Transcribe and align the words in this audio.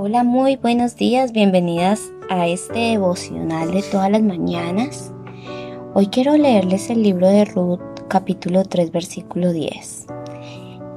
Hola, 0.00 0.22
muy 0.22 0.54
buenos 0.54 0.94
días, 0.94 1.32
bienvenidas 1.32 2.12
a 2.30 2.46
este 2.46 2.78
devocional 2.78 3.72
de 3.72 3.82
todas 3.82 4.08
las 4.08 4.22
mañanas. 4.22 5.12
Hoy 5.92 6.06
quiero 6.06 6.36
leerles 6.36 6.88
el 6.88 7.02
libro 7.02 7.26
de 7.26 7.44
Ruth, 7.44 7.80
capítulo 8.06 8.62
3, 8.62 8.92
versículo 8.92 9.52
10. 9.52 10.06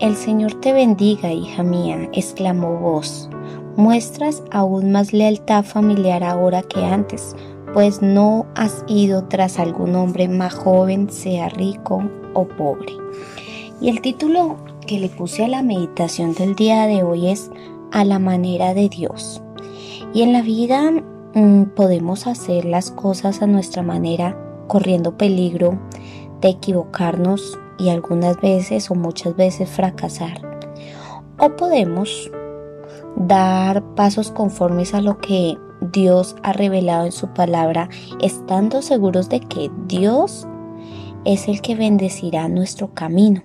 El 0.00 0.16
Señor 0.16 0.54
te 0.54 0.72
bendiga, 0.72 1.30
hija 1.30 1.62
mía, 1.62 2.08
exclamó 2.12 2.76
vos. 2.80 3.30
Muestras 3.76 4.42
aún 4.50 4.90
más 4.90 5.12
lealtad 5.12 5.64
familiar 5.64 6.24
ahora 6.24 6.62
que 6.62 6.84
antes, 6.84 7.36
pues 7.74 8.02
no 8.02 8.46
has 8.56 8.84
ido 8.88 9.28
tras 9.28 9.60
algún 9.60 9.94
hombre 9.94 10.26
más 10.26 10.54
joven, 10.54 11.08
sea 11.08 11.48
rico 11.50 12.02
o 12.34 12.48
pobre. 12.48 12.94
Y 13.80 13.90
el 13.90 14.00
título 14.00 14.56
que 14.88 14.98
le 14.98 15.08
puse 15.08 15.44
a 15.44 15.48
la 15.48 15.62
meditación 15.62 16.34
del 16.34 16.56
día 16.56 16.88
de 16.88 17.04
hoy 17.04 17.28
es 17.28 17.48
a 17.92 18.04
la 18.04 18.18
manera 18.18 18.74
de 18.74 18.88
Dios. 18.88 19.42
Y 20.14 20.22
en 20.22 20.32
la 20.32 20.42
vida 20.42 20.90
mm, 21.34 21.64
podemos 21.74 22.26
hacer 22.26 22.64
las 22.64 22.90
cosas 22.90 23.42
a 23.42 23.46
nuestra 23.46 23.82
manera, 23.82 24.36
corriendo 24.66 25.16
peligro 25.16 25.78
de 26.40 26.50
equivocarnos 26.50 27.58
y 27.78 27.90
algunas 27.90 28.40
veces 28.40 28.90
o 28.90 28.94
muchas 28.94 29.36
veces 29.36 29.68
fracasar. 29.68 30.40
O 31.38 31.56
podemos 31.56 32.30
dar 33.16 33.82
pasos 33.94 34.30
conformes 34.30 34.94
a 34.94 35.00
lo 35.00 35.18
que 35.18 35.56
Dios 35.92 36.36
ha 36.42 36.52
revelado 36.52 37.06
en 37.06 37.12
su 37.12 37.28
palabra, 37.28 37.88
estando 38.20 38.82
seguros 38.82 39.28
de 39.28 39.40
que 39.40 39.70
Dios 39.86 40.46
es 41.24 41.48
el 41.48 41.60
que 41.60 41.76
bendecirá 41.76 42.48
nuestro 42.48 42.94
camino. 42.94 43.42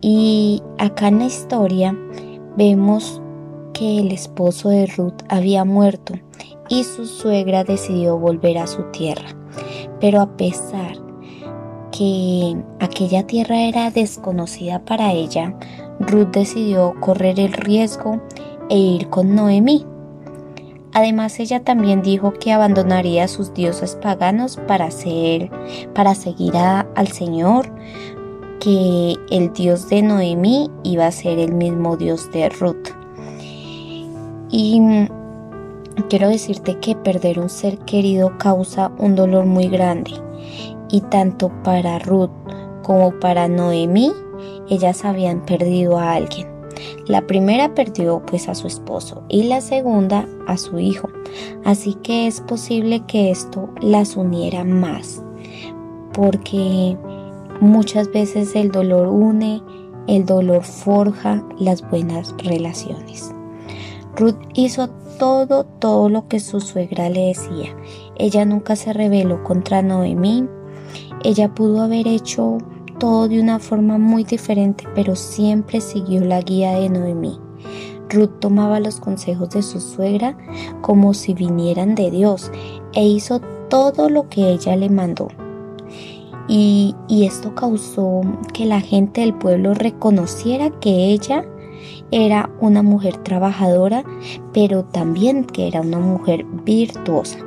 Y 0.00 0.62
acá 0.78 1.08
en 1.08 1.20
la 1.20 1.26
historia 1.26 1.96
vemos 2.56 3.20
que 3.72 4.00
el 4.00 4.12
esposo 4.12 4.68
de 4.68 4.86
Ruth 4.86 5.22
había 5.28 5.64
muerto 5.64 6.14
y 6.68 6.84
su 6.84 7.06
suegra 7.06 7.64
decidió 7.64 8.18
volver 8.18 8.58
a 8.58 8.66
su 8.66 8.82
tierra. 8.92 9.36
Pero 10.00 10.20
a 10.20 10.36
pesar 10.36 10.96
que 11.90 12.56
aquella 12.80 13.26
tierra 13.26 13.62
era 13.62 13.90
desconocida 13.90 14.84
para 14.84 15.12
ella, 15.12 15.54
Ruth 16.00 16.28
decidió 16.32 16.94
correr 17.00 17.38
el 17.38 17.52
riesgo 17.52 18.20
e 18.68 18.78
ir 18.78 19.08
con 19.08 19.34
Noemí. 19.34 19.86
Además, 20.94 21.40
ella 21.40 21.64
también 21.64 22.02
dijo 22.02 22.34
que 22.34 22.52
abandonaría 22.52 23.26
sus 23.26 23.54
dioses 23.54 23.96
paganos 24.02 24.58
para, 24.68 24.90
ser, 24.90 25.50
para 25.94 26.14
seguir 26.14 26.54
al 26.56 27.08
Señor, 27.08 27.72
que 28.62 29.16
el 29.30 29.52
Dios 29.52 29.88
de 29.88 30.02
Noemí 30.02 30.70
iba 30.84 31.08
a 31.08 31.10
ser 31.10 31.40
el 31.40 31.52
mismo 31.52 31.96
Dios 31.96 32.30
de 32.30 32.48
Ruth. 32.48 32.90
Y 34.50 34.80
quiero 36.08 36.28
decirte 36.28 36.78
que 36.78 36.94
perder 36.94 37.40
un 37.40 37.48
ser 37.48 37.78
querido 37.78 38.38
causa 38.38 38.92
un 38.98 39.16
dolor 39.16 39.46
muy 39.46 39.66
grande. 39.66 40.12
Y 40.90 41.00
tanto 41.00 41.50
para 41.64 41.98
Ruth 41.98 42.30
como 42.84 43.18
para 43.18 43.48
Noemí, 43.48 44.12
ellas 44.68 45.04
habían 45.04 45.44
perdido 45.44 45.98
a 45.98 46.12
alguien. 46.12 46.46
La 47.06 47.26
primera 47.26 47.74
perdió 47.74 48.22
pues 48.24 48.48
a 48.48 48.54
su 48.54 48.68
esposo 48.68 49.24
y 49.28 49.42
la 49.42 49.60
segunda 49.60 50.28
a 50.46 50.56
su 50.56 50.78
hijo. 50.78 51.08
Así 51.64 51.94
que 51.94 52.28
es 52.28 52.40
posible 52.40 53.02
que 53.08 53.32
esto 53.32 53.70
las 53.80 54.16
uniera 54.16 54.62
más. 54.62 55.20
Porque 56.12 56.96
Muchas 57.62 58.10
veces 58.10 58.56
el 58.56 58.72
dolor 58.72 59.06
une, 59.06 59.62
el 60.08 60.26
dolor 60.26 60.64
forja 60.64 61.46
las 61.60 61.88
buenas 61.88 62.34
relaciones. 62.38 63.32
Ruth 64.16 64.34
hizo 64.54 64.88
todo, 65.20 65.62
todo 65.62 66.08
lo 66.08 66.26
que 66.26 66.40
su 66.40 66.60
suegra 66.60 67.08
le 67.08 67.28
decía. 67.28 67.76
Ella 68.16 68.44
nunca 68.44 68.74
se 68.74 68.92
rebeló 68.92 69.44
contra 69.44 69.80
Noemí. 69.80 70.48
Ella 71.22 71.54
pudo 71.54 71.82
haber 71.82 72.08
hecho 72.08 72.58
todo 72.98 73.28
de 73.28 73.40
una 73.40 73.60
forma 73.60 73.96
muy 73.96 74.24
diferente, 74.24 74.82
pero 74.96 75.14
siempre 75.14 75.80
siguió 75.80 76.20
la 76.20 76.40
guía 76.40 76.72
de 76.72 76.88
Noemí. 76.88 77.38
Ruth 78.10 78.40
tomaba 78.40 78.80
los 78.80 78.98
consejos 78.98 79.50
de 79.50 79.62
su 79.62 79.80
suegra 79.80 80.36
como 80.80 81.14
si 81.14 81.32
vinieran 81.32 81.94
de 81.94 82.10
Dios 82.10 82.50
e 82.92 83.04
hizo 83.04 83.40
todo 83.68 84.08
lo 84.08 84.28
que 84.28 84.50
ella 84.50 84.74
le 84.74 84.90
mandó. 84.90 85.28
Y, 86.54 86.94
esto 87.08 87.54
causó 87.54 88.20
que 88.52 88.66
la 88.66 88.82
gente 88.82 89.22
del 89.22 89.32
pueblo 89.32 89.72
reconociera 89.72 90.68
que 90.68 91.06
ella 91.06 91.46
era 92.10 92.50
una 92.60 92.82
mujer 92.82 93.16
trabajadora, 93.16 94.04
pero 94.52 94.84
también 94.84 95.46
que 95.46 95.66
era 95.66 95.80
una 95.80 95.98
mujer 95.98 96.44
virtuosa. 96.44 97.38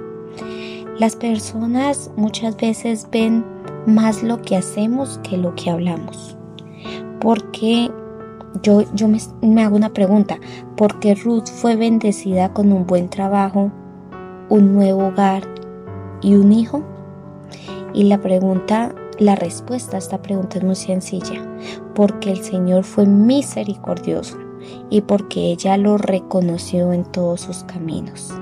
Las 0.97 1.15
personas 1.15 2.09
muchas 2.17 2.57
veces 2.57 3.07
ven 3.11 3.45
más 3.85 4.23
lo 4.23 4.41
que 4.41 4.55
hacemos 4.55 5.19
que 5.19 5.37
lo 5.37 5.53
que 5.53 5.69
hablamos. 5.69 6.35
Porque 7.21 7.91
yo, 8.63 8.91
yo 8.95 9.07
me, 9.07 9.19
me 9.43 9.63
hago 9.63 9.75
una 9.75 9.93
pregunta, 9.93 10.39
¿por 10.75 10.99
qué 10.99 11.13
Ruth 11.13 11.45
fue 11.45 11.75
bendecida 11.75 12.53
con 12.53 12.71
un 12.71 12.87
buen 12.87 13.07
trabajo, 13.09 13.71
un 14.49 14.73
nuevo 14.73 15.09
hogar 15.09 15.43
y 16.23 16.33
un 16.33 16.51
hijo? 16.51 16.83
Y 17.95 18.03
la 18.03 18.21
pregunta, 18.21 18.93
la 19.19 19.35
respuesta 19.35 19.95
a 19.95 19.99
esta 19.99 20.21
pregunta 20.21 20.57
es 20.57 20.65
muy 20.65 20.75
sencilla, 20.75 21.41
porque 21.95 22.29
el 22.29 22.43
Señor 22.43 22.83
fue 22.83 23.05
misericordioso 23.05 24.37
y 24.89 24.99
porque 24.99 25.51
ella 25.51 25.77
lo 25.77 25.97
reconoció 25.97 26.91
en 26.91 27.05
todos 27.05 27.39
sus 27.39 27.63
caminos. 27.63 28.33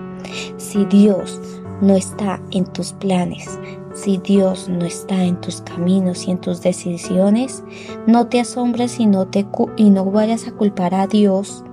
Si 0.58 0.86
Dios 0.86 1.40
no 1.82 1.96
está 1.96 2.42
en 2.50 2.66
tus 2.66 2.94
planes, 2.94 3.48
si 3.94 4.18
Dios 4.18 4.70
no 4.70 4.86
está 4.86 5.24
en 5.24 5.40
tus 5.40 5.62
caminos 5.62 6.28
y 6.28 6.32
en 6.32 6.40
tus 6.40 6.64
decisiones, 6.64 7.64
no 8.08 8.30
te 8.30 8.40
asombres 8.40 9.00
y 9.00 9.06
no, 9.06 9.28
te, 9.28 9.46
y 9.78 9.92
no 9.92 10.06
vayas 10.06 10.48
a 10.48 10.52
culpar 10.52 10.96
a 10.96 11.06
Dios 11.06 11.64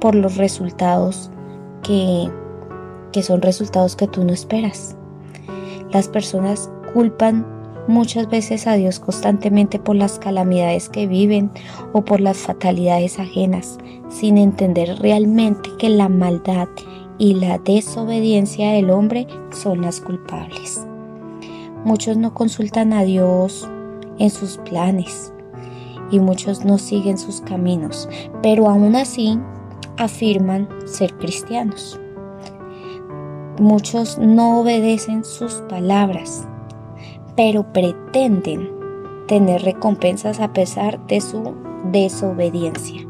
por 0.00 0.14
los 0.14 0.36
resultados 0.36 1.32
que, 1.82 2.30
que 3.10 3.24
son 3.24 3.42
resultados 3.42 3.96
que 3.96 4.06
tú 4.06 4.22
no 4.22 4.32
esperas. 4.32 4.94
Las 5.90 6.06
personas 6.06 6.70
culpan 6.92 7.46
muchas 7.88 8.28
veces 8.28 8.66
a 8.66 8.74
Dios 8.74 9.00
constantemente 9.00 9.78
por 9.78 9.96
las 9.96 10.18
calamidades 10.18 10.88
que 10.88 11.06
viven 11.06 11.50
o 11.92 12.04
por 12.04 12.20
las 12.20 12.36
fatalidades 12.36 13.18
ajenas, 13.18 13.78
sin 14.10 14.38
entender 14.38 14.98
realmente 15.00 15.70
que 15.78 15.88
la 15.88 16.08
maldad 16.08 16.68
y 17.16 17.34
la 17.34 17.58
desobediencia 17.58 18.72
del 18.72 18.90
hombre 18.90 19.26
son 19.50 19.80
las 19.80 20.00
culpables. 20.00 20.86
Muchos 21.84 22.16
no 22.16 22.34
consultan 22.34 22.92
a 22.92 23.02
Dios 23.02 23.68
en 24.18 24.30
sus 24.30 24.58
planes 24.58 25.32
y 26.10 26.20
muchos 26.20 26.64
no 26.64 26.78
siguen 26.78 27.18
sus 27.18 27.40
caminos, 27.40 28.08
pero 28.42 28.68
aún 28.68 28.96
así 28.96 29.38
afirman 29.96 30.68
ser 30.86 31.14
cristianos. 31.14 31.98
Muchos 33.58 34.18
no 34.18 34.60
obedecen 34.60 35.24
sus 35.24 35.54
palabras 35.68 36.46
pero 37.38 37.72
pretenden 37.72 38.68
tener 39.28 39.62
recompensas 39.62 40.40
a 40.40 40.52
pesar 40.52 41.06
de 41.06 41.20
su 41.20 41.54
desobediencia. 41.92 43.06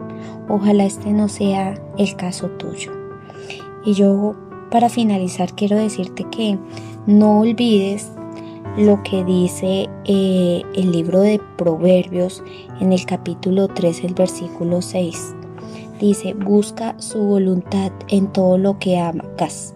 Ojalá 0.50 0.84
este 0.84 1.12
no 1.12 1.28
sea 1.28 1.80
el 1.96 2.14
caso 2.14 2.48
tuyo. 2.48 2.92
Y 3.86 3.94
yo, 3.94 4.34
para 4.70 4.90
finalizar, 4.90 5.54
quiero 5.54 5.78
decirte 5.78 6.24
que 6.24 6.58
no 7.06 7.40
olvides 7.40 8.12
lo 8.76 9.02
que 9.02 9.24
dice 9.24 9.88
eh, 10.04 10.62
el 10.74 10.92
libro 10.92 11.20
de 11.20 11.40
Proverbios 11.56 12.44
en 12.80 12.92
el 12.92 13.06
capítulo 13.06 13.68
3, 13.68 14.04
el 14.04 14.12
versículo 14.12 14.82
6. 14.82 15.36
Dice, 16.00 16.34
busca 16.34 16.94
su 16.98 17.18
voluntad 17.18 17.92
en 18.08 18.30
todo 18.30 18.58
lo 18.58 18.78
que 18.78 18.98
hagas 18.98 19.72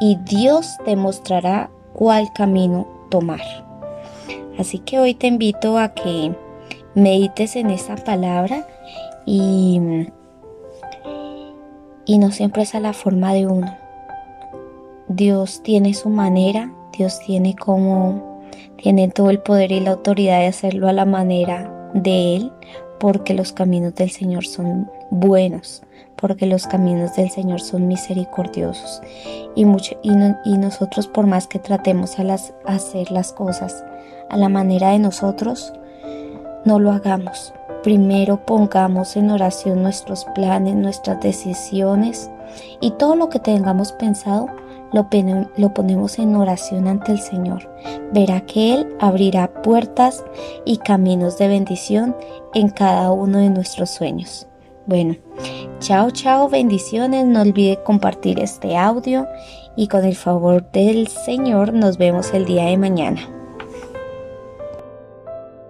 y 0.00 0.16
Dios 0.28 0.66
te 0.84 0.96
mostrará 0.96 1.70
cuál 1.92 2.32
camino 2.34 2.88
tomar. 3.08 3.63
Así 4.58 4.78
que 4.78 4.98
hoy 4.98 5.14
te 5.14 5.26
invito 5.26 5.78
a 5.78 5.94
que 5.94 6.32
medites 6.94 7.56
en 7.56 7.70
esta 7.70 7.96
palabra 7.96 8.66
y, 9.26 9.80
y 12.04 12.18
no 12.18 12.30
siempre 12.30 12.62
es 12.62 12.74
a 12.74 12.80
la 12.80 12.92
forma 12.92 13.34
de 13.34 13.46
uno. 13.46 13.76
Dios 15.08 15.62
tiene 15.62 15.94
su 15.94 16.08
manera, 16.08 16.72
Dios 16.96 17.20
tiene 17.20 17.54
como, 17.56 18.40
tiene 18.76 19.08
todo 19.08 19.30
el 19.30 19.40
poder 19.40 19.72
y 19.72 19.80
la 19.80 19.92
autoridad 19.92 20.40
de 20.40 20.46
hacerlo 20.46 20.88
a 20.88 20.92
la 20.92 21.04
manera 21.04 21.90
de 21.94 22.36
Él, 22.36 22.52
porque 22.98 23.34
los 23.34 23.52
caminos 23.52 23.94
del 23.96 24.10
Señor 24.10 24.46
son 24.46 24.90
buenos, 25.10 25.82
porque 26.24 26.46
los 26.46 26.66
caminos 26.66 27.16
del 27.16 27.28
Señor 27.28 27.60
son 27.60 27.86
misericordiosos. 27.86 29.02
Y, 29.54 29.66
nosotros 30.56 31.06
por 31.06 31.26
más 31.26 31.46
que 31.46 31.58
tratemos 31.58 32.18
a 32.18 32.24
las, 32.24 32.54
hacer 32.64 33.10
las 33.10 33.34
cosas, 33.34 33.84
a 34.30 34.38
la 34.38 34.48
manera 34.48 34.92
de 34.92 35.00
nosotros, 35.00 35.74
no 36.64 36.78
lo 36.78 36.92
hagamos, 36.92 37.52
primero 37.82 38.42
pongamos 38.46 39.16
en 39.16 39.30
oración 39.30 39.82
nuestros 39.82 40.24
planes, 40.34 40.74
nuestras 40.76 41.20
decisiones 41.20 42.30
y 42.80 42.92
todo 42.92 43.16
lo 43.16 43.28
que 43.28 43.38
tengamos 43.38 43.92
pensado 43.92 44.46
lo, 44.94 45.06
lo, 45.58 45.74
ponemos 45.74 46.18
en 46.18 46.36
oración 46.36 46.88
ante 46.88 47.12
el 47.12 47.18
Señor. 47.18 47.70
Verá 48.14 48.40
que 48.40 48.72
Él 48.72 48.96
abrirá 48.98 49.52
puertas 49.60 50.24
y 50.64 50.78
caminos 50.78 51.36
de 51.36 51.48
bendición 51.48 52.16
en 52.54 52.70
cada 52.70 53.12
uno 53.12 53.40
de 53.40 53.50
nuestros 53.50 53.90
sueños. 53.90 54.48
Bueno, 54.86 55.16
chao, 55.78 56.10
chao, 56.10 56.48
bendiciones. 56.50 57.24
No 57.24 57.40
olvide 57.40 57.82
compartir 57.82 58.38
este 58.38 58.76
audio 58.76 59.26
y 59.76 59.88
con 59.88 60.04
el 60.04 60.14
favor 60.14 60.70
del 60.72 61.08
Señor 61.08 61.72
nos 61.72 61.96
vemos 61.96 62.34
el 62.34 62.44
día 62.44 62.66
de 62.66 62.76
mañana. 62.76 63.33